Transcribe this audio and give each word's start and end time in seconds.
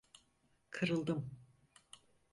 Kırıldım… 0.71 1.29